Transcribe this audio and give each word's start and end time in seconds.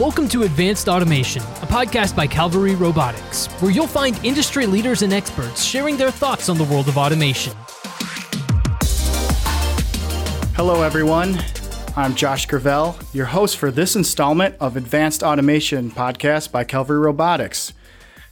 Welcome 0.00 0.28
to 0.28 0.44
Advanced 0.44 0.88
Automation, 0.88 1.42
a 1.42 1.66
podcast 1.66 2.16
by 2.16 2.26
Calvary 2.26 2.74
Robotics, 2.74 3.48
where 3.60 3.70
you'll 3.70 3.86
find 3.86 4.18
industry 4.24 4.64
leaders 4.64 5.02
and 5.02 5.12
experts 5.12 5.62
sharing 5.62 5.98
their 5.98 6.10
thoughts 6.10 6.48
on 6.48 6.56
the 6.56 6.64
world 6.64 6.88
of 6.88 6.96
automation. 6.96 7.52
Hello, 10.56 10.80
everyone. 10.80 11.38
I'm 11.98 12.14
Josh 12.14 12.46
Gravelle, 12.46 12.96
your 13.14 13.26
host 13.26 13.58
for 13.58 13.70
this 13.70 13.94
installment 13.94 14.54
of 14.58 14.74
Advanced 14.74 15.22
Automation 15.22 15.90
podcast 15.90 16.50
by 16.50 16.64
Calvary 16.64 16.98
Robotics. 16.98 17.74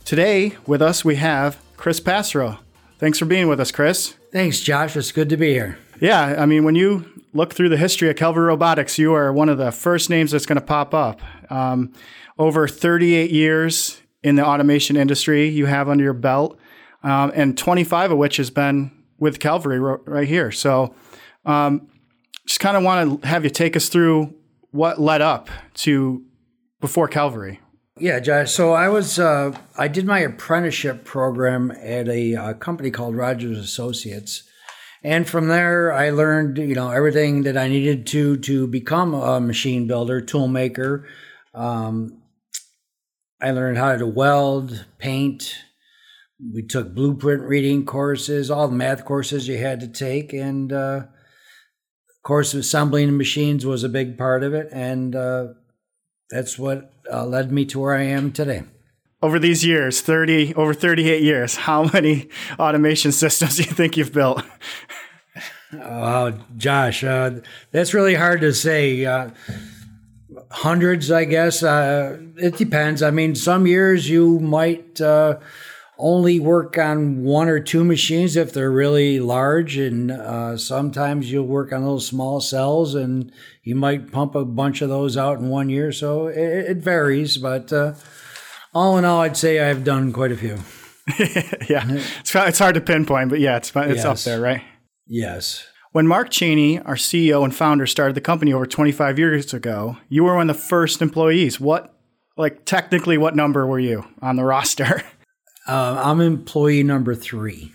Today, 0.06 0.56
with 0.66 0.80
us, 0.80 1.04
we 1.04 1.16
have 1.16 1.58
Chris 1.76 2.00
Passero. 2.00 2.60
Thanks 2.96 3.18
for 3.18 3.26
being 3.26 3.46
with 3.46 3.60
us, 3.60 3.72
Chris. 3.72 4.14
Thanks, 4.32 4.60
Josh. 4.60 4.96
It's 4.96 5.12
good 5.12 5.28
to 5.28 5.36
be 5.36 5.52
here. 5.52 5.78
Yeah, 6.00 6.36
I 6.38 6.46
mean, 6.46 6.64
when 6.64 6.76
you 6.76 7.17
look 7.32 7.54
through 7.54 7.68
the 7.68 7.76
history 7.76 8.08
of 8.10 8.16
Calvary 8.16 8.46
Robotics, 8.46 8.98
you 8.98 9.14
are 9.14 9.32
one 9.32 9.48
of 9.48 9.58
the 9.58 9.70
first 9.72 10.10
names 10.10 10.30
that's 10.30 10.46
going 10.46 10.58
to 10.58 10.64
pop 10.64 10.94
up. 10.94 11.20
Um, 11.50 11.92
over 12.38 12.68
38 12.68 13.30
years 13.30 14.00
in 14.22 14.36
the 14.36 14.46
automation 14.46 14.96
industry 14.96 15.48
you 15.48 15.66
have 15.66 15.88
under 15.88 16.04
your 16.04 16.12
belt, 16.12 16.58
um, 17.02 17.32
and 17.34 17.56
25 17.56 18.12
of 18.12 18.18
which 18.18 18.36
has 18.36 18.50
been 18.50 18.90
with 19.18 19.40
Calvary 19.40 19.80
right 19.80 20.28
here. 20.28 20.52
So, 20.52 20.94
um, 21.44 21.88
just 22.46 22.60
kind 22.60 22.76
of 22.76 22.82
want 22.82 23.22
to 23.22 23.28
have 23.28 23.44
you 23.44 23.50
take 23.50 23.76
us 23.76 23.88
through 23.88 24.34
what 24.70 25.00
led 25.00 25.20
up 25.20 25.50
to 25.74 26.24
before 26.80 27.08
Calvary. 27.08 27.60
Yeah, 27.98 28.20
Josh. 28.20 28.52
So 28.52 28.72
I 28.72 28.88
was 28.88 29.18
uh, 29.18 29.56
I 29.76 29.88
did 29.88 30.06
my 30.06 30.20
apprenticeship 30.20 31.04
program 31.04 31.72
at 31.72 32.08
a 32.08 32.34
uh, 32.34 32.52
company 32.54 32.90
called 32.90 33.16
Rogers 33.16 33.58
Associates, 33.58 34.47
and 35.02 35.28
from 35.28 35.48
there 35.48 35.92
I 35.92 36.10
learned 36.10 36.58
you 36.58 36.74
know 36.74 36.90
everything 36.90 37.42
that 37.42 37.56
I 37.56 37.68
needed 37.68 38.06
to 38.08 38.36
to 38.38 38.66
become 38.66 39.14
a 39.14 39.40
machine 39.40 39.86
builder, 39.86 40.20
tool 40.20 40.48
maker. 40.48 41.06
Um, 41.54 42.22
I 43.40 43.52
learned 43.52 43.78
how 43.78 43.96
to 43.96 44.06
weld, 44.06 44.86
paint. 44.98 45.54
We 46.52 46.62
took 46.62 46.94
blueprint 46.94 47.42
reading 47.42 47.84
courses, 47.84 48.50
all 48.50 48.68
the 48.68 48.76
math 48.76 49.04
courses 49.04 49.48
you 49.48 49.58
had 49.58 49.80
to 49.80 49.88
take, 49.88 50.32
and 50.32 50.72
uh, 50.72 51.02
of 52.18 52.22
course, 52.22 52.54
assembling 52.54 53.16
machines 53.16 53.64
was 53.64 53.84
a 53.84 53.88
big 53.88 54.18
part 54.18 54.42
of 54.42 54.54
it, 54.54 54.68
and 54.72 55.14
uh, 55.14 55.48
that's 56.30 56.58
what 56.58 56.92
uh, 57.12 57.24
led 57.24 57.52
me 57.52 57.64
to 57.66 57.80
where 57.80 57.94
I 57.94 58.02
am 58.02 58.32
today. 58.32 58.64
Over 59.20 59.38
these 59.38 59.64
years, 59.64 60.00
thirty 60.00 60.54
over 60.54 60.74
thirty-eight 60.74 61.22
years, 61.22 61.56
how 61.56 61.84
many 61.92 62.28
automation 62.58 63.12
systems 63.12 63.56
do 63.56 63.62
you 63.62 63.70
think 63.70 63.96
you've 63.96 64.12
built? 64.12 64.44
Oh, 65.72 66.32
Josh, 66.56 67.04
uh, 67.04 67.40
that's 67.72 67.92
really 67.92 68.14
hard 68.14 68.40
to 68.40 68.54
say. 68.54 69.04
Uh, 69.04 69.30
hundreds, 70.50 71.10
I 71.10 71.24
guess. 71.24 71.62
Uh, 71.62 72.18
it 72.36 72.56
depends. 72.56 73.02
I 73.02 73.10
mean, 73.10 73.34
some 73.34 73.66
years 73.66 74.08
you 74.08 74.38
might 74.40 75.00
uh, 75.00 75.38
only 75.98 76.40
work 76.40 76.78
on 76.78 77.22
one 77.22 77.48
or 77.48 77.60
two 77.60 77.84
machines 77.84 78.36
if 78.36 78.52
they're 78.52 78.70
really 78.70 79.20
large, 79.20 79.76
and 79.76 80.10
uh, 80.10 80.56
sometimes 80.56 81.30
you'll 81.30 81.46
work 81.46 81.72
on 81.72 81.82
those 81.82 82.06
small 82.06 82.40
cells, 82.40 82.94
and 82.94 83.30
you 83.62 83.74
might 83.74 84.10
pump 84.10 84.34
a 84.34 84.44
bunch 84.44 84.80
of 84.80 84.88
those 84.88 85.16
out 85.16 85.38
in 85.38 85.48
one 85.48 85.68
year. 85.68 85.92
So 85.92 86.28
it, 86.28 86.38
it 86.38 86.76
varies, 86.78 87.36
but 87.36 87.72
uh, 87.72 87.94
all 88.72 88.96
in 88.96 89.04
all, 89.04 89.20
I'd 89.20 89.36
say 89.36 89.60
I've 89.60 89.84
done 89.84 90.12
quite 90.12 90.32
a 90.32 90.36
few. 90.36 90.58
yeah, 91.68 91.84
it's, 91.88 92.34
it's 92.34 92.58
hard 92.58 92.74
to 92.74 92.80
pinpoint, 92.80 93.30
but 93.30 93.40
yeah, 93.40 93.56
it's 93.56 93.70
it's 93.74 93.96
yes. 93.96 94.04
up 94.04 94.18
there, 94.18 94.40
right? 94.40 94.62
Yes. 95.08 95.66
When 95.92 96.06
Mark 96.06 96.30
Cheney, 96.30 96.78
our 96.80 96.94
CEO 96.94 97.42
and 97.42 97.54
founder, 97.54 97.86
started 97.86 98.14
the 98.14 98.20
company 98.20 98.52
over 98.52 98.66
25 98.66 99.18
years 99.18 99.54
ago, 99.54 99.96
you 100.08 100.22
were 100.22 100.36
one 100.36 100.50
of 100.50 100.56
the 100.56 100.62
first 100.62 101.00
employees. 101.00 101.58
What, 101.58 101.94
like, 102.36 102.66
technically, 102.66 103.16
what 103.16 103.34
number 103.34 103.66
were 103.66 103.78
you 103.78 104.04
on 104.20 104.36
the 104.36 104.44
roster? 104.44 105.02
Uh, 105.66 106.00
I'm 106.02 106.22
employee 106.22 106.82
number 106.82 107.14
three. 107.14 107.74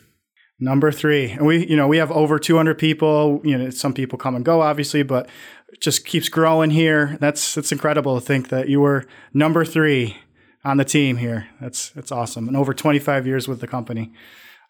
Number 0.60 0.92
three, 0.92 1.30
and 1.30 1.46
we, 1.46 1.68
you 1.68 1.76
know, 1.76 1.88
we 1.88 1.98
have 1.98 2.12
over 2.12 2.40
200 2.40 2.76
people. 2.76 3.40
You 3.44 3.56
know, 3.56 3.70
some 3.70 3.94
people 3.94 4.18
come 4.18 4.36
and 4.36 4.44
go, 4.44 4.62
obviously, 4.62 5.04
but 5.04 5.30
it 5.72 5.80
just 5.80 6.04
keeps 6.04 6.28
growing 6.28 6.72
here. 6.72 7.18
That's 7.20 7.54
that's 7.54 7.72
incredible 7.72 8.20
to 8.20 8.26
think 8.26 8.50
that 8.50 8.68
you 8.68 8.82
were 8.82 9.06
number 9.32 9.64
three 9.64 10.18
on 10.64 10.78
the 10.78 10.86
team 10.86 11.18
here. 11.18 11.50
That's 11.62 11.90
that's 11.90 12.12
awesome, 12.12 12.48
and 12.48 12.58
over 12.58 12.74
25 12.74 13.28
years 13.28 13.48
with 13.48 13.60
the 13.60 13.68
company. 13.68 14.12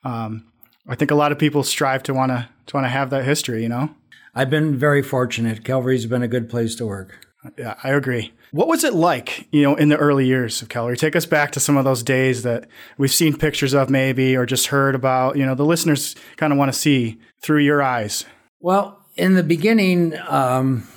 Um, 0.04 0.52
I 0.88 0.96
think 0.96 1.12
a 1.12 1.16
lot 1.16 1.32
of 1.32 1.40
people 1.40 1.64
strive 1.64 2.04
to 2.04 2.14
want 2.14 2.32
to 2.32 2.50
to 2.68 2.78
want 2.78 2.86
to 2.86 2.90
have 2.90 3.10
that 3.10 3.26
history. 3.26 3.64
You 3.64 3.70
know, 3.70 3.96
I've 4.36 4.50
been 4.50 4.78
very 4.78 5.02
fortunate. 5.02 5.64
Calvary's 5.64 6.06
been 6.06 6.24
a 6.24 6.28
good 6.28 6.50
place 6.50 6.76
to 6.76 6.86
work. 6.86 7.28
Yeah, 7.58 7.76
I 7.84 7.90
agree. 7.90 8.34
What 8.52 8.68
was 8.68 8.84
it 8.84 8.94
like, 8.94 9.48
you 9.52 9.64
know, 9.64 9.76
in 9.76 9.90
the 9.90 9.98
early 9.98 10.26
years 10.26 10.62
of 10.62 10.70
Calvary? 10.70 10.96
Take 10.96 11.16
us 11.16 11.26
back 11.26 11.52
to 11.52 11.60
some 11.60 11.76
of 11.76 11.84
those 11.84 12.04
days 12.04 12.44
that 12.44 12.68
we've 12.98 13.12
seen 13.12 13.36
pictures 13.36 13.74
of 13.74 13.90
maybe 13.90 14.38
or 14.38 14.46
just 14.46 14.68
heard 14.68 14.96
about. 14.96 15.36
You 15.38 15.46
know, 15.46 15.56
the 15.56 15.66
listeners 15.66 16.16
kind 16.38 16.54
of 16.54 16.60
want 16.60 16.72
to 16.72 16.78
see 16.78 17.20
through 17.42 17.62
your 17.62 17.82
eyes. 17.82 18.26
Well, 18.62 19.04
in 19.18 19.34
the 19.34 19.44
beginning, 19.44 20.16
um, 20.28 20.88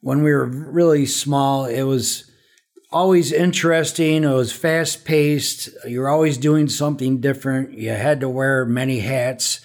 when 0.00 0.22
we 0.22 0.32
were 0.32 0.46
really 0.46 1.06
small, 1.06 1.64
it 1.64 1.84
was 1.84 2.27
always 2.90 3.32
interesting. 3.32 4.24
It 4.24 4.28
was 4.28 4.52
fast 4.52 5.04
paced. 5.04 5.68
You're 5.86 6.08
always 6.08 6.38
doing 6.38 6.68
something 6.68 7.20
different. 7.20 7.78
You 7.78 7.90
had 7.90 8.20
to 8.20 8.28
wear 8.28 8.64
many 8.64 9.00
hats. 9.00 9.60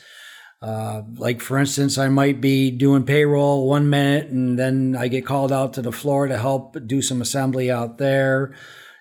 Uh, 0.62 1.02
like 1.18 1.42
for 1.42 1.58
instance, 1.58 1.98
I 1.98 2.08
might 2.08 2.40
be 2.40 2.72
doing 2.72 3.04
payroll 3.04 3.68
one 3.68 3.90
minute 3.90 4.30
and 4.30 4.58
then 4.58 4.96
I 4.98 5.10
get 5.10 5.26
called 5.26 5.52
out 5.52 5.74
to 5.74 5.82
the 5.82 5.92
floor 5.92 6.28
to 6.28 6.38
help 6.38 6.78
do 6.88 7.02
some 7.02 7.22
assembly 7.22 7.70
out 7.70 7.98
there. 7.98 8.56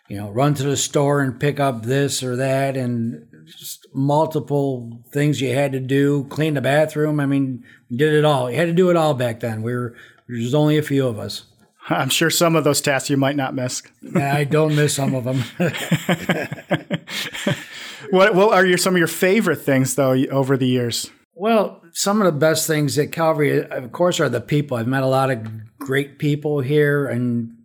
You 0.08 0.16
know, 0.16 0.30
run 0.30 0.54
to 0.54 0.64
the 0.64 0.76
store 0.76 1.20
and 1.20 1.38
pick 1.38 1.60
up 1.60 1.84
this 1.84 2.22
or 2.22 2.36
that, 2.36 2.76
and 2.76 3.26
just 3.46 3.86
multiple 3.94 5.00
things 5.10 5.40
you 5.40 5.54
had 5.54 5.72
to 5.72 5.80
do. 5.80 6.24
Clean 6.24 6.52
the 6.52 6.60
bathroom. 6.60 7.18
I 7.18 7.24
mean, 7.24 7.64
did 7.90 8.12
it 8.12 8.24
all. 8.24 8.50
You 8.50 8.58
had 8.58 8.66
to 8.66 8.74
do 8.74 8.90
it 8.90 8.96
all 8.96 9.14
back 9.14 9.40
then. 9.40 9.62
We 9.62 9.72
were 9.72 9.94
there's 10.28 10.52
only 10.52 10.76
a 10.76 10.82
few 10.82 11.06
of 11.06 11.18
us. 11.18 11.44
I'm 11.88 12.08
sure 12.10 12.30
some 12.30 12.56
of 12.56 12.64
those 12.64 12.80
tasks 12.80 13.10
you 13.10 13.16
might 13.16 13.36
not 13.36 13.54
miss. 13.54 13.82
yeah, 14.00 14.34
I 14.34 14.44
don't 14.44 14.76
miss 14.76 14.94
some 14.94 15.14
of 15.14 15.24
them. 15.24 15.42
what, 18.10 18.34
what 18.34 18.54
are 18.54 18.64
your 18.64 18.78
some 18.78 18.94
of 18.94 18.98
your 18.98 19.08
favorite 19.08 19.62
things 19.62 19.94
though 19.94 20.12
over 20.30 20.56
the 20.56 20.66
years? 20.66 21.10
Well, 21.34 21.82
some 21.92 22.20
of 22.20 22.26
the 22.26 22.38
best 22.38 22.66
things 22.66 22.98
at 22.98 23.10
Calvary, 23.10 23.64
of 23.64 23.90
course, 23.92 24.20
are 24.20 24.28
the 24.28 24.40
people. 24.40 24.76
I've 24.76 24.86
met 24.86 25.02
a 25.02 25.08
lot 25.08 25.30
of 25.30 25.78
great 25.78 26.18
people 26.18 26.60
here 26.60 27.06
and 27.06 27.56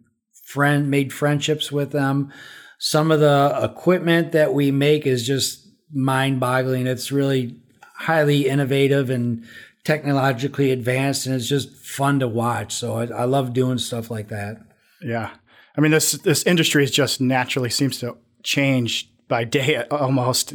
friend 0.45 0.89
made 0.89 1.13
friendships 1.13 1.71
with 1.71 1.91
them. 1.91 2.31
Some 2.79 3.11
of 3.11 3.19
the 3.19 3.59
equipment 3.61 4.31
that 4.31 4.53
we 4.53 4.71
make 4.71 5.05
is 5.05 5.27
just 5.27 5.67
mind-boggling. 5.91 6.87
It's 6.87 7.11
really 7.11 7.59
highly 7.95 8.47
innovative 8.47 9.09
and 9.09 9.45
technologically 9.87 10.71
advanced, 10.71 11.25
and 11.25 11.33
it's 11.33 11.47
just 11.47 11.73
fun 11.73 12.19
to 12.19 12.27
watch. 12.27 12.73
So 12.73 12.97
I, 12.97 13.05
I 13.05 13.23
love 13.23 13.53
doing 13.53 13.77
stuff 13.77 14.11
like 14.11 14.27
that. 14.27 14.57
Yeah, 15.01 15.29
I 15.77 15.81
mean 15.81 15.91
this 15.91 16.11
this 16.11 16.43
industry 16.43 16.83
is 16.83 16.91
just 16.91 17.21
naturally 17.21 17.69
seems 17.69 17.97
to 17.99 18.17
change 18.43 19.09
by 19.29 19.45
day 19.45 19.77
uh, 19.77 19.95
almost 19.95 20.53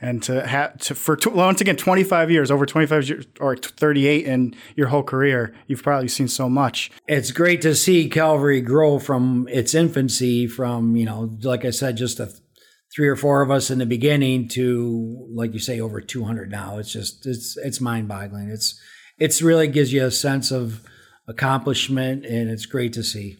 and 0.00 0.22
to 0.24 0.46
have 0.46 0.78
to 0.78 0.94
for 0.96 1.18
once 1.26 1.60
again 1.60 1.76
25 1.76 2.30
years 2.30 2.50
over 2.50 2.66
25 2.66 3.08
years 3.08 3.26
or 3.40 3.56
38 3.56 4.24
in 4.24 4.54
your 4.76 4.88
whole 4.88 5.02
career 5.02 5.52
you've 5.66 5.82
probably 5.82 6.06
seen 6.06 6.28
so 6.28 6.48
much 6.48 6.88
it's 7.08 7.32
great 7.32 7.60
to 7.60 7.74
see 7.74 8.08
calvary 8.08 8.60
grow 8.60 9.00
from 9.00 9.48
its 9.50 9.74
infancy 9.74 10.46
from 10.46 10.94
you 10.94 11.04
know 11.04 11.36
like 11.42 11.64
i 11.64 11.70
said 11.70 11.96
just 11.96 12.20
a 12.20 12.32
three 12.94 13.08
or 13.08 13.16
four 13.16 13.42
of 13.42 13.50
us 13.50 13.70
in 13.70 13.78
the 13.78 13.86
beginning 13.86 14.48
to 14.48 15.28
like 15.32 15.52
you 15.52 15.58
say 15.58 15.80
over 15.80 16.00
200 16.00 16.50
now 16.50 16.78
it's 16.78 16.92
just 16.92 17.26
it's 17.26 17.56
it's 17.56 17.80
mind 17.80 18.06
boggling 18.08 18.48
it's 18.48 18.78
it's 19.18 19.42
really 19.42 19.68
gives 19.68 19.92
you 19.92 20.04
a 20.04 20.10
sense 20.10 20.50
of 20.50 20.82
accomplishment 21.26 22.24
and 22.26 22.50
it's 22.50 22.66
great 22.66 22.92
to 22.92 23.02
see 23.02 23.36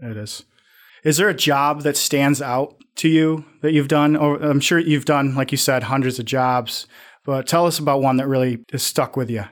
it 0.00 0.16
is 0.16 0.44
is 1.04 1.18
there 1.18 1.28
a 1.28 1.34
job 1.34 1.82
that 1.82 1.98
stands 1.98 2.40
out 2.40 2.76
to 2.96 3.08
you 3.08 3.44
that 3.60 3.72
you've 3.72 3.88
done? 3.88 4.16
Or 4.16 4.36
I'm 4.36 4.60
sure 4.60 4.78
you've 4.78 5.04
done, 5.04 5.34
like 5.34 5.52
you 5.52 5.58
said, 5.58 5.84
hundreds 5.84 6.18
of 6.18 6.24
jobs, 6.24 6.86
but 7.24 7.46
tell 7.46 7.66
us 7.66 7.78
about 7.78 8.00
one 8.00 8.16
that 8.16 8.26
really 8.26 8.64
has 8.72 8.82
stuck 8.82 9.16
with 9.16 9.30
you. 9.30 9.44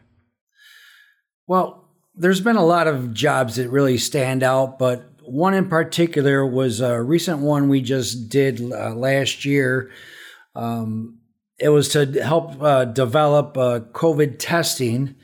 Well, 1.47 1.91
there's 2.15 2.41
been 2.41 2.57
a 2.57 2.65
lot 2.65 2.87
of 2.87 3.13
jobs 3.13 3.57
that 3.57 3.69
really 3.69 3.99
stand 3.99 4.43
out, 4.43 4.79
but 4.79 5.12
one 5.33 5.55
in 5.55 5.67
particular 5.67 6.47
was 6.47 6.83
a 6.83 7.03
recent 7.03 7.39
one 7.39 7.71
we 7.71 7.81
just 7.81 8.29
did 8.29 8.61
uh, 8.61 8.95
last 8.95 9.47
year. 9.47 9.91
Um, 10.55 11.21
it 11.59 11.71
was 11.71 11.89
to 11.91 12.05
help 12.23 12.61
uh, 12.61 12.85
develop 12.85 13.57
uh, 13.57 13.81
COVID 13.93 14.39
testing, 14.39 15.15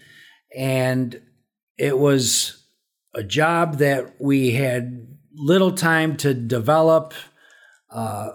and 0.57 1.21
it 1.77 1.99
was 1.99 2.65
a 3.15 3.23
job 3.23 3.77
that 3.79 4.15
we 4.19 4.53
had 4.53 5.09
little 5.35 5.73
time 5.73 6.17
to 6.17 6.33
develop, 6.33 7.13
uh, 7.91 8.31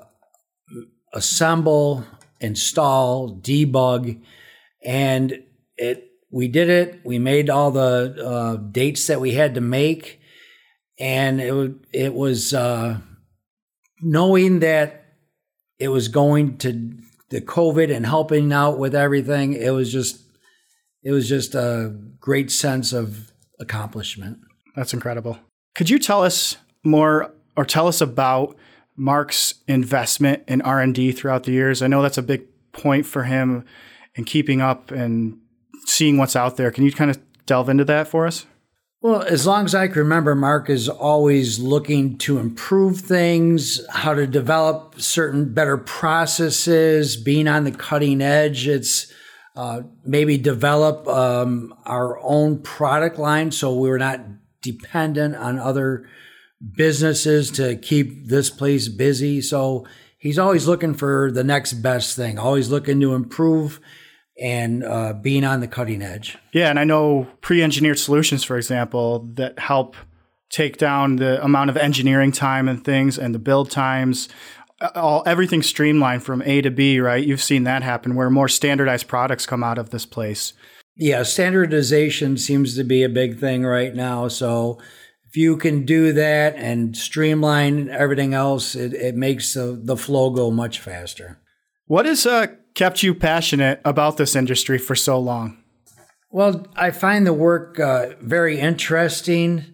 assemble, 1.12 2.06
install, 2.40 3.36
debug, 3.38 4.22
and 4.86 5.42
it. 5.78 6.08
We 6.30 6.48
did 6.48 6.70
it. 6.70 7.02
We 7.04 7.18
made 7.18 7.50
all 7.50 7.72
the 7.72 8.16
uh, 8.24 8.56
dates 8.58 9.08
that 9.08 9.22
we 9.22 9.32
had 9.32 9.56
to 9.56 9.62
make, 9.62 10.20
and 11.00 11.42
it 11.42 11.72
it 11.92 12.14
was 12.14 12.54
uh, 12.54 12.98
knowing 14.02 14.60
that 14.60 15.06
it 15.80 15.90
was 15.90 16.08
going 16.08 16.58
to 16.60 16.94
the 17.30 17.42
COVID 17.42 17.94
and 17.94 18.06
helping 18.06 18.54
out 18.54 18.78
with 18.78 18.94
everything, 18.94 19.54
it 19.54 19.72
was 19.72 19.92
just 19.92 20.22
it 21.04 21.12
was 21.12 21.28
just 21.28 21.56
a 21.56 21.94
great 22.20 22.52
sense 22.52 22.94
of 22.94 23.32
accomplishment. 23.60 24.38
That's 24.76 24.94
incredible. 24.94 25.40
Could 25.76 25.90
you 25.90 26.00
tell 26.00 26.24
us 26.24 26.58
more 26.84 27.34
or 27.58 27.66
tell 27.66 27.88
us 27.88 28.02
about 28.02 28.56
Mark's 28.96 29.56
investment 29.68 30.44
in 30.48 30.62
R&D 30.62 31.12
throughout 31.14 31.44
the 31.44 31.52
years? 31.52 31.82
I 31.82 31.88
know 31.88 32.02
that's 32.02 32.18
a 32.18 32.24
big 32.24 32.44
point 32.72 33.06
for 33.06 33.24
him 33.24 33.66
in 34.16 34.24
keeping 34.24 34.62
up 34.62 34.92
and 34.92 35.40
seeing 35.86 36.18
what's 36.18 36.36
out 36.36 36.58
there. 36.58 36.72
Can 36.72 36.86
you 36.86 36.92
kind 36.92 37.12
of 37.12 37.20
delve 37.46 37.70
into 37.70 37.86
that 37.86 38.08
for 38.08 38.26
us? 38.26 38.46
Well, 39.04 39.22
as 39.22 39.46
long 39.46 39.66
as 39.66 39.76
I 39.76 39.88
can 39.90 39.98
remember, 39.98 40.34
Mark 40.34 40.70
is 40.70 40.88
always 40.88 41.60
looking 41.60 42.18
to 42.20 42.38
improve 42.38 43.02
things, 43.02 43.86
how 43.90 44.14
to 44.14 44.26
develop 44.26 45.02
certain 45.02 45.54
better 45.54 45.76
processes, 45.76 47.18
being 47.18 47.50
on 47.50 47.66
the 47.66 47.74
cutting 47.74 48.22
edge. 48.22 48.66
It's 48.66 49.12
uh, 49.58 49.82
maybe 50.06 50.38
develop 50.38 51.06
um, 51.10 51.76
our 51.86 52.18
own 52.24 52.60
product 52.60 53.20
line 53.20 53.52
so 53.52 53.76
we're 53.76 53.98
not 53.98 54.22
dependent 54.62 55.36
on 55.36 55.60
other 55.60 56.08
businesses 56.78 57.52
to 57.52 57.76
keep 57.76 58.30
this 58.30 58.50
place 58.50 58.88
busy. 58.88 59.42
So 59.42 59.86
he's 60.18 60.40
always 60.40 60.66
looking 60.66 60.94
for 60.94 61.30
the 61.30 61.44
next 61.44 61.74
best 61.74 62.16
thing, 62.16 62.40
always 62.40 62.70
looking 62.70 63.02
to 63.02 63.16
improve 63.16 63.82
and 64.42 64.84
uh, 64.84 65.14
being 65.14 65.44
on 65.44 65.60
the 65.60 65.68
cutting 65.68 66.02
edge. 66.02 66.38
Yeah, 66.54 66.70
and 66.70 66.80
I 66.80 66.84
know 66.84 67.28
pre-engineered 67.42 68.00
solutions, 68.00 68.44
for 68.44 68.58
example, 68.58 69.30
that 69.36 69.60
help 69.60 69.96
take 70.50 70.78
down 70.78 71.18
the 71.18 71.44
amount 71.44 71.70
of 71.70 71.78
engineering 71.78 72.32
time 72.32 72.68
and 72.68 72.84
things 72.84 73.18
and 73.18 73.34
the 73.34 73.40
build 73.40 73.72
times. 73.72 74.30
All 74.96 75.24
everything 75.26 75.62
streamlined 75.64 76.24
from 76.24 76.42
A 76.44 76.62
to 76.62 76.70
B, 76.70 77.00
right? 77.00 77.26
You've 77.26 77.42
seen 77.42 77.64
that 77.64 77.84
happen 77.84 78.16
where 78.16 78.30
more 78.30 78.48
standardized 78.48 79.08
products 79.08 79.46
come 79.46 79.64
out 79.64 79.78
of 79.78 79.92
this 79.92 80.06
place. 80.06 80.54
Yeah, 80.96 81.24
standardization 81.24 82.38
seems 82.38 82.76
to 82.76 82.84
be 82.84 83.04
a 83.04 83.10
big 83.10 83.40
thing 83.40 83.64
right 83.66 83.96
now. 83.96 84.28
So 84.28 84.80
if 85.28 85.38
you 85.38 85.58
can 85.58 85.86
do 85.86 86.14
that 86.14 86.56
and 86.56 86.96
streamline 86.96 87.90
everything 87.90 88.36
else, 88.36 88.76
it, 88.76 88.94
it 88.94 89.16
makes 89.16 89.54
the, 89.56 89.80
the 89.82 89.98
flow 89.98 90.30
go 90.30 90.52
much 90.52 90.80
faster. 90.80 91.40
What 91.86 92.06
has 92.06 92.26
uh, 92.26 92.48
kept 92.76 93.04
you 93.04 93.14
passionate 93.14 93.82
about 93.84 94.18
this 94.18 94.36
industry 94.36 94.78
for 94.78 94.96
so 94.96 95.20
long? 95.20 95.58
Well, 96.32 96.66
I 96.76 96.92
find 96.92 97.28
the 97.28 97.34
work 97.34 97.80
uh, 97.80 98.12
very 98.22 98.60
interesting. 98.60 99.66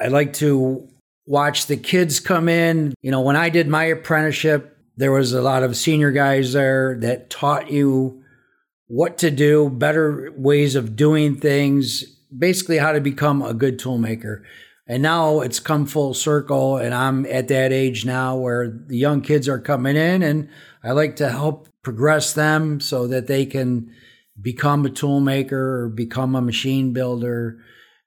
I 0.00 0.08
like 0.08 0.32
to 0.34 0.88
watch 1.26 1.66
the 1.66 1.76
kids 1.76 2.20
come 2.20 2.48
in. 2.48 2.94
You 3.02 3.10
know, 3.10 3.20
when 3.20 3.36
I 3.36 3.48
did 3.48 3.68
my 3.68 3.84
apprenticeship, 3.84 4.78
there 4.96 5.12
was 5.12 5.32
a 5.32 5.42
lot 5.42 5.62
of 5.62 5.76
senior 5.76 6.12
guys 6.12 6.52
there 6.52 6.96
that 7.00 7.30
taught 7.30 7.70
you 7.70 8.22
what 8.86 9.18
to 9.18 9.30
do, 9.30 9.68
better 9.68 10.32
ways 10.36 10.76
of 10.76 10.94
doing 10.96 11.36
things, 11.36 12.04
basically 12.36 12.78
how 12.78 12.92
to 12.92 13.00
become 13.00 13.42
a 13.42 13.52
good 13.52 13.78
toolmaker. 13.78 14.42
And 14.86 15.02
now 15.02 15.40
it's 15.40 15.58
come 15.58 15.86
full 15.86 16.14
circle, 16.14 16.76
and 16.76 16.94
I'm 16.94 17.26
at 17.26 17.48
that 17.48 17.72
age 17.72 18.04
now 18.04 18.36
where 18.36 18.68
the 18.68 18.96
young 18.96 19.20
kids 19.20 19.48
are 19.48 19.58
coming 19.58 19.96
in, 19.96 20.22
and 20.22 20.48
I 20.84 20.92
like 20.92 21.16
to 21.16 21.28
help 21.28 21.68
progress 21.82 22.32
them 22.32 22.80
so 22.80 23.08
that 23.08 23.26
they 23.26 23.46
can 23.46 23.92
become 24.40 24.86
a 24.86 24.90
tool 24.90 25.20
maker 25.20 25.82
or 25.82 25.88
become 25.88 26.36
a 26.36 26.40
machine 26.40 26.92
builder. 26.92 27.58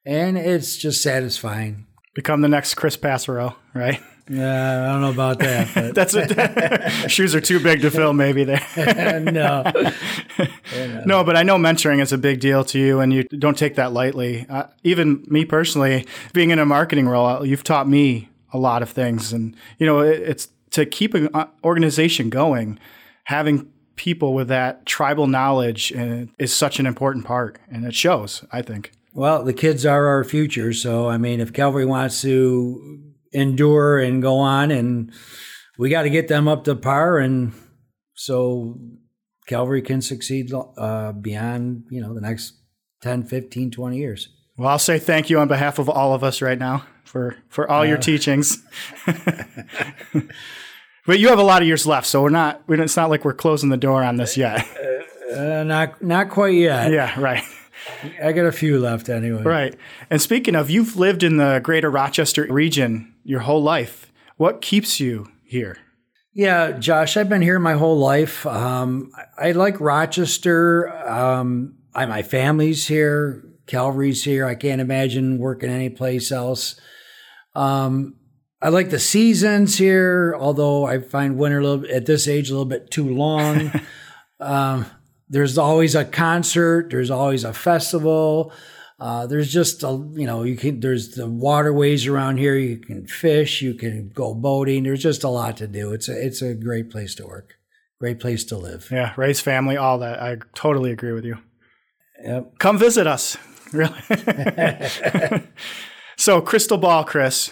And 0.06 0.38
it's 0.38 0.78
just 0.78 1.02
satisfying. 1.02 1.86
Become 2.16 2.42
the 2.42 2.48
next 2.48 2.76
Chris 2.76 2.96
Passero, 2.96 3.56
right? 3.74 4.02
Yeah, 4.30 4.84
I 4.84 4.92
don't 4.92 5.02
know 5.02 5.10
about 5.10 5.40
that. 5.40 5.96
That's 5.96 7.12
shoes 7.12 7.34
are 7.34 7.42
too 7.42 7.60
big 7.60 7.81
to 7.81 7.90
fill, 7.90 8.14
maybe 8.14 8.44
there. 8.44 9.20
no. 9.20 9.64
no, 11.06 11.24
but 11.24 11.36
I 11.36 11.42
know 11.42 11.58
mentoring 11.58 12.00
is 12.00 12.14
a 12.14 12.18
big 12.18 12.40
deal 12.40 12.64
to 12.66 12.80
you, 12.80 13.00
and 13.00 13.12
you 13.12 13.24
don't 13.24 13.58
take 13.58 13.76
that 13.76 13.92
lightly. 13.92 14.46
Uh, 14.48 14.66
even 14.84 15.26
me 15.28 15.46
personally, 15.46 16.06
being 16.31 16.52
in 16.52 16.60
a 16.60 16.66
marketing 16.66 17.08
role, 17.08 17.44
you've 17.44 17.64
taught 17.64 17.90
me 17.90 18.30
a 18.54 18.60
lot 18.60 18.84
of 18.84 18.90
things, 18.92 19.34
and 19.34 19.56
you 19.80 19.88
know, 19.88 20.02
it, 20.02 20.22
it's 20.22 20.50
to 20.72 20.86
keep 20.86 21.16
an 21.16 21.30
uh, 21.34 21.46
organization 21.64 22.30
going. 22.30 22.80
Having 23.24 23.72
people 23.96 24.34
with 24.34 24.48
that 24.48 24.86
tribal 24.86 25.28
knowledge 25.28 25.92
uh, 25.94 26.25
is 26.38 26.54
such 26.54 26.80
an 26.80 26.86
important 26.86 27.25
part, 27.25 27.60
and 27.72 27.84
it 27.84 27.96
shows. 27.96 28.44
I 28.52 28.62
think. 28.62 28.92
Well, 29.12 29.44
the 29.44 29.54
kids 29.54 29.86
are 29.86 30.06
our 30.06 30.24
future, 30.24 30.72
so 30.72 31.10
I 31.10 31.18
mean, 31.18 31.40
if 31.40 31.52
Calvary 31.52 31.86
wants 31.86 32.22
to 32.22 32.88
endure 33.31 34.00
and 34.00 34.22
go 34.22 34.38
on 34.38 34.72
and 34.72 35.12
we 35.78 35.90
got 35.90 36.04
to 36.04 36.10
get 36.10 36.28
them 36.28 36.48
up 36.48 36.66
to 36.66 36.76
par. 36.76 37.18
And 37.18 37.54
so 38.14 38.80
calvary 39.48 39.81
can 39.81 40.02
succeed 40.02 40.52
uh, 40.54 41.12
beyond 41.12 41.86
you 41.90 42.02
know 42.02 42.14
the 42.14 42.22
next 42.22 42.54
10 43.02 43.24
15 43.24 43.72
20 43.72 43.98
years. 43.98 44.30
Well 44.58 44.70
i'll 44.70 44.80
say 44.80 45.00
thank 45.00 45.30
you 45.30 45.40
on 45.40 45.48
behalf 45.48 45.80
of 45.80 45.90
all 45.90 46.14
of 46.14 46.24
us 46.24 46.42
right 46.42 46.60
now 46.60 46.86
for 47.06 47.36
for 47.48 47.70
all 47.70 47.81
uh, 47.81 47.86
your 47.86 47.98
teachings. 48.10 48.64
But 51.06 51.18
you 51.18 51.30
have 51.30 51.40
a 51.40 51.44
lot 51.44 51.64
of 51.64 51.68
years 51.68 51.88
left 51.88 52.06
so 52.06 52.22
we're 52.22 52.30
not 52.30 52.62
we 52.68 52.80
it's 52.80 52.96
not 52.96 53.10
like 53.10 53.25
we're 53.25 53.34
closing 53.34 53.70
the 53.70 53.78
door 53.78 54.04
on 54.04 54.18
this 54.18 54.38
yet. 54.38 54.68
Uh, 55.34 55.64
not 55.64 56.02
not 56.04 56.30
quite 56.30 56.56
yet. 56.56 56.92
Yeah 56.92 57.20
right. 57.20 57.44
I 58.22 58.32
got 58.32 58.46
a 58.46 58.52
few 58.52 58.80
left 58.80 59.10
anyway. 59.10 59.42
Right. 59.42 59.75
And 60.10 60.22
speaking 60.22 60.56
of, 60.56 60.70
you've 60.70 60.96
lived 60.96 61.24
in 61.24 61.38
the 61.38 61.60
greater 61.64 61.90
Rochester 61.90 62.46
region 62.50 63.09
your 63.24 63.42
whole 63.42 63.62
life. 63.62 64.12
What 64.38 64.62
keeps 64.62 65.00
you 65.00 65.27
here? 65.44 65.77
Yeah, 66.33 66.71
Josh, 66.74 67.18
I've 67.18 67.30
been 67.30 67.42
here 67.42 67.60
my 67.60 67.74
whole 67.74 67.98
life. 67.98 68.45
Um, 68.45 69.12
I, 69.38 69.51
like 69.51 69.80
Rochester. 69.81 70.89
Um, 71.07 71.75
I, 71.94 72.06
my 72.06 72.21
family's 72.21 72.88
here. 72.88 73.44
Calvary's 73.68 74.24
here. 74.24 74.45
I 74.45 74.56
can't 74.56 74.81
imagine 74.81 75.38
working 75.38 75.69
anyplace 75.69 76.31
else. 76.31 76.80
Um, 77.56 78.16
I 78.62 78.69
like 78.69 78.89
the 78.89 79.00
seasons 79.00 79.77
here, 79.77 80.36
although 80.38 80.86
I 80.86 81.00
find 81.00 81.38
winter 81.38 81.60
a 81.60 81.63
little 81.63 81.95
at 81.95 82.06
this 82.06 82.27
age 82.27 82.50
a 82.50 82.54
little 82.54 82.65
bit 82.65 82.92
too 82.92 83.13
long. 83.13 83.72
um, 84.39 84.86
there's 85.30 85.57
always 85.57 85.95
a 85.95 86.06
concert. 86.06 86.89
There's 86.89 87.12
always 87.12 87.44
a 87.44 87.54
festival. 87.54 88.51
Uh, 89.00 89.25
there's 89.28 89.51
just 89.51 89.81
a 89.84 89.92
you 90.13 90.25
know 90.25 90.44
you 90.44 90.57
can 90.57 90.80
there's 90.81 91.16
the 91.16 91.28
waterways 91.28 92.06
around 92.06 92.38
here. 92.38 92.56
You 92.56 92.78
can 92.78 93.07
fish. 93.07 93.62
You 93.62 93.74
can 93.74 94.10
go 94.10 94.34
boating. 94.34 94.84
There's 94.84 95.04
just 95.04 95.24
a 95.24 95.30
lot 95.30 95.58
to 95.58 95.68
do. 95.68 95.94
It's 95.94 96.10
a 96.10 96.25
it's 96.25 96.41
a 96.41 96.53
great 96.53 96.89
place 96.89 97.15
to 97.15 97.25
work. 97.25 97.56
Great 98.00 98.20
place 98.20 98.44
to 98.46 98.58
live. 98.58 98.89
Yeah, 98.91 99.13
raise 99.18 99.41
family, 99.41 99.75
all 99.75 100.00
that. 100.00 100.22
I 100.22 100.38
totally 100.53 100.91
agree 100.91 101.12
with 101.12 101.25
you. 101.25 101.38
Yep. 102.24 102.60
Come 102.60 102.77
visit 102.77 103.08
us. 103.08 103.38
Really. 103.72 104.01
so, 106.18 106.41
crystal 106.41 106.79
ball, 106.79 107.03
Chris. 107.03 107.51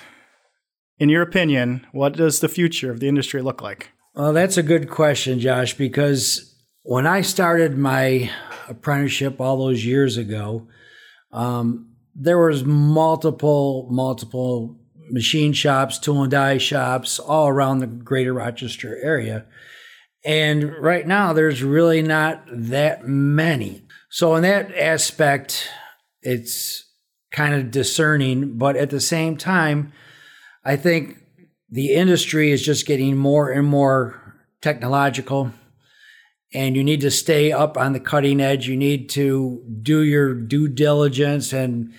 In 0.98 1.10
your 1.10 1.22
opinion, 1.22 1.86
what 1.92 2.14
does 2.14 2.40
the 2.40 2.50
future 2.50 2.90
of 2.90 3.00
the 3.00 3.08
industry 3.08 3.44
look 3.44 3.62
like? 3.62 3.92
Well, 4.16 4.34
that's 4.34 4.58
a 4.58 4.64
good 4.64 4.90
question, 4.90 5.40
Josh, 5.40 5.76
because 5.76 6.56
when 6.82 7.06
I 7.06 7.22
started 7.22 7.78
my 7.78 8.32
apprenticeship 8.68 9.40
all 9.40 9.58
those 9.58 9.86
years 9.86 10.18
ago, 10.18 10.68
um, 11.32 11.94
there 12.16 12.40
was 12.40 12.64
multiple, 12.64 13.88
multiple 13.92 14.80
machine 15.10 15.54
shops, 15.54 16.00
tool 16.00 16.24
and 16.24 16.32
die 16.32 16.58
shops 16.58 17.20
all 17.20 17.48
around 17.48 17.80
the 17.80 17.88
greater 17.88 18.34
Rochester 18.34 18.98
area. 19.02 19.46
And 20.26 20.74
right 20.82 21.08
now, 21.08 21.34
there's 21.34 21.64
really 21.64 22.02
not 22.02 22.44
that 22.50 23.08
many. 23.08 23.84
So, 24.10 24.36
in 24.36 24.44
that 24.44 24.76
aspect, 24.76 25.70
it's 26.22 26.84
kind 27.32 27.54
of 27.54 27.72
discerning. 27.72 28.58
But 28.58 28.76
at 28.76 28.90
the 28.90 29.00
same 29.00 29.38
time, 29.38 29.94
I 30.66 30.76
think 30.76 31.18
the 31.70 31.94
industry 31.94 32.52
is 32.52 32.62
just 32.62 32.86
getting 32.86 33.16
more 33.16 33.52
and 33.52 33.68
more 33.68 34.36
technological 34.62 35.52
and 36.54 36.76
you 36.76 36.84
need 36.84 37.02
to 37.02 37.12
stay 37.12 37.52
up 37.52 37.78
on 37.78 37.94
the 37.94 38.00
cutting 38.00 38.40
edge. 38.40 38.68
You 38.68 38.78
need 38.78 39.10
to 39.10 39.64
do 39.82 40.02
your 40.02 40.34
due 40.34 40.68
diligence 40.68 41.54
and 41.54 41.94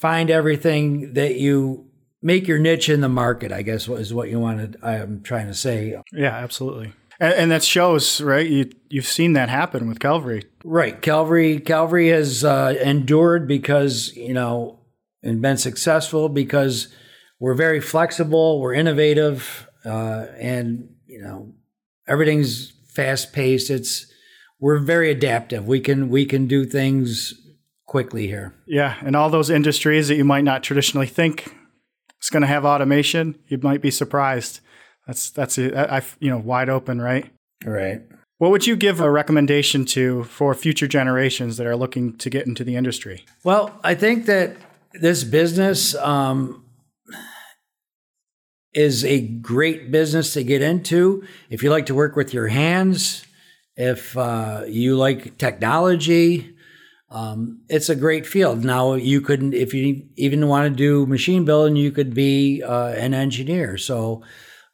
find 0.00 0.30
everything 0.30 1.14
that 1.14 1.36
you 1.36 1.86
make 2.20 2.46
your 2.46 2.58
niche 2.58 2.88
in 2.88 3.00
the 3.00 3.08
market. 3.08 3.52
I 3.52 3.62
guess 3.62 3.88
is 3.88 4.12
what 4.12 4.28
you 4.28 4.38
wanted. 4.38 4.76
I'm 4.82 5.22
trying 5.22 5.46
to 5.46 5.54
say. 5.54 6.00
Yeah, 6.12 6.36
absolutely. 6.36 6.92
And, 7.18 7.34
and 7.34 7.50
that 7.50 7.62
shows, 7.62 8.20
right? 8.20 8.46
You 8.46 8.70
you've 8.88 9.06
seen 9.06 9.32
that 9.34 9.48
happen 9.48 9.88
with 9.88 10.00
Calvary, 10.00 10.44
right? 10.64 11.00
Calvary 11.00 11.60
Calvary 11.60 12.08
has 12.08 12.44
uh, 12.44 12.74
endured 12.82 13.48
because 13.48 14.14
you 14.16 14.34
know 14.34 14.80
and 15.22 15.40
been 15.40 15.56
successful 15.56 16.28
because 16.28 16.88
we're 17.38 17.54
very 17.54 17.80
flexible, 17.80 18.60
we're 18.60 18.74
innovative, 18.74 19.68
uh, 19.84 20.26
and 20.38 20.88
you 21.06 21.22
know 21.22 21.52
everything's 22.06 22.72
fast 22.94 23.32
paced. 23.32 23.70
It's 23.70 24.06
we're 24.60 24.78
very 24.78 25.10
adaptive. 25.10 25.66
We 25.66 25.80
can 25.80 26.08
we 26.08 26.24
can 26.24 26.46
do 26.46 26.64
things 26.64 27.34
quickly 27.86 28.26
here. 28.26 28.54
Yeah, 28.66 28.96
and 29.02 29.16
all 29.16 29.30
those 29.30 29.50
industries 29.50 30.08
that 30.08 30.16
you 30.16 30.24
might 30.24 30.44
not 30.44 30.62
traditionally 30.62 31.06
think 31.06 31.54
is 32.22 32.30
going 32.30 32.42
to 32.42 32.46
have 32.46 32.64
automation, 32.64 33.38
you 33.48 33.58
might 33.58 33.82
be 33.82 33.90
surprised 33.90 34.60
That's 35.06 35.30
that's 35.30 35.58
it. 35.58 35.74
I, 35.74 35.98
I 35.98 36.02
you 36.20 36.30
know 36.30 36.38
wide 36.38 36.68
open, 36.68 37.00
right? 37.00 37.30
Right. 37.64 38.02
What 38.38 38.50
would 38.50 38.66
you 38.66 38.76
give 38.76 39.00
a 39.00 39.10
recommendation 39.10 39.84
to 39.86 40.24
for 40.24 40.54
future 40.54 40.88
generations 40.88 41.56
that 41.56 41.66
are 41.66 41.76
looking 41.76 42.16
to 42.18 42.30
get 42.30 42.46
into 42.46 42.64
the 42.64 42.76
industry? 42.76 43.24
Well, 43.44 43.78
I 43.84 43.94
think 43.94 44.26
that 44.26 44.56
this 44.94 45.24
business 45.24 45.94
um, 45.96 46.61
is 48.74 49.04
a 49.04 49.20
great 49.20 49.90
business 49.90 50.32
to 50.32 50.42
get 50.42 50.62
into 50.62 51.24
if 51.50 51.62
you 51.62 51.70
like 51.70 51.86
to 51.86 51.94
work 51.94 52.16
with 52.16 52.32
your 52.32 52.48
hands, 52.48 53.24
if 53.76 54.16
uh, 54.16 54.64
you 54.66 54.96
like 54.96 55.38
technology. 55.38 56.56
Um, 57.10 57.60
it's 57.68 57.90
a 57.90 57.96
great 57.96 58.26
field. 58.26 58.64
Now 58.64 58.94
you 58.94 59.20
could, 59.20 59.52
if 59.52 59.74
you 59.74 60.06
even 60.16 60.48
want 60.48 60.72
to 60.72 60.74
do 60.74 61.04
machine 61.04 61.44
building, 61.44 61.76
you 61.76 61.92
could 61.92 62.14
be 62.14 62.62
uh, 62.62 62.88
an 62.88 63.12
engineer. 63.12 63.76
So 63.76 64.22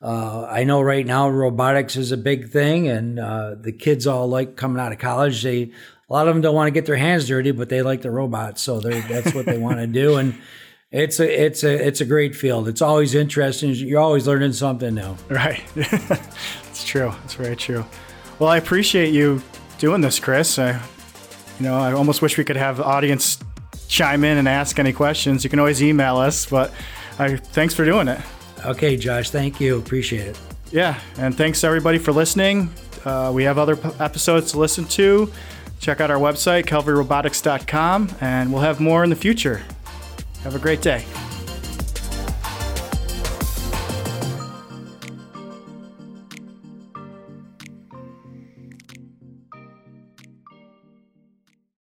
uh, 0.01 0.47
I 0.49 0.63
know 0.63 0.81
right 0.81 1.05
now 1.05 1.29
robotics 1.29 1.97
is 1.97 2.13
a 2.13 2.17
big 2.17 2.51
thing, 2.51 2.87
and 2.87 3.19
uh, 3.19 3.57
the 3.61 3.73
kids 3.73 4.07
all 4.07 4.29
like 4.29 4.57
coming 4.57 4.81
out 4.81 4.93
of 4.93 4.99
college. 4.99 5.43
They 5.43 5.73
a 6.09 6.13
lot 6.13 6.29
of 6.29 6.35
them 6.35 6.41
don't 6.41 6.55
want 6.55 6.69
to 6.69 6.73
get 6.73 6.87
their 6.87 6.97
hands 6.97 7.27
dirty, 7.27 7.51
but 7.51 7.69
they 7.69 7.83
like 7.83 8.03
the 8.03 8.11
robots, 8.11 8.63
so 8.63 8.81
that's 8.81 9.35
what 9.35 9.45
they 9.45 9.59
want 9.59 9.79
to 9.79 9.87
do. 9.87 10.17
And 10.17 10.41
it's 10.91 11.21
a 11.21 11.45
it's 11.45 11.65
a 11.65 11.87
it's 11.87 12.01
a 12.01 12.05
great 12.05 12.35
field. 12.35 12.69
It's 12.69 12.81
always 12.81 13.15
interesting. 13.15 13.75
You're 13.75 14.01
always 14.01 14.27
learning 14.27 14.53
something 14.55 14.95
new. 14.95 15.17
Right, 15.29 15.63
it's 15.77 16.85
true. 16.85 17.13
It's 17.25 17.35
very 17.35 17.57
true. 17.57 17.85
Well, 18.39 18.49
I 18.49 18.57
appreciate 18.57 19.13
you 19.13 19.43
doing 19.79 20.01
this, 20.01 20.19
Chris. 20.19 20.59
I, 20.59 20.73
you 21.59 21.67
know, 21.67 21.77
I 21.77 21.93
almost 21.93 22.23
wish 22.23 22.39
we 22.39 22.45
could 22.45 22.57
have 22.57 22.79
the 22.79 22.85
audience 22.85 23.39
chime 23.89 24.25
in 24.25 24.39
and 24.39 24.49
ask 24.49 24.79
any 24.79 24.93
questions. 24.93 25.45
You 25.45 25.51
can 25.51 25.59
always 25.59 25.83
email 25.83 26.17
us, 26.17 26.47
but 26.47 26.73
I 27.19 27.37
thanks 27.37 27.75
for 27.75 27.85
doing 27.85 28.09
it. 28.09 28.21
Okay, 28.65 28.97
Josh, 28.97 29.31
thank 29.31 29.61
you. 29.61 29.79
Appreciate 29.79 30.29
it. 30.29 30.39
Yeah, 30.71 31.01
and 31.19 31.37
thanks 31.37 31.65
everybody 31.65 31.99
for 31.99 32.13
listening. 32.13 32.71
Uh, 33.05 33.31
we 33.35 33.45
have 33.45 33.59
other 33.59 33.77
p- 33.77 33.89
episodes 34.01 34.53
to 34.53 34.59
listen 34.59 34.85
to. 34.87 35.31
Check 35.81 36.01
out 36.01 36.11
our 36.11 36.19
website, 36.19 36.65
calvaryrobotics.com, 36.67 38.17
and 38.21 38.53
we'll 38.53 38.63
have 38.63 38.81
more 38.81 39.05
in 39.05 39.11
the 39.11 39.17
future. 39.17 39.63
Have 40.45 40.55
a 40.55 40.59
great 40.59 40.81
day. 40.81 41.05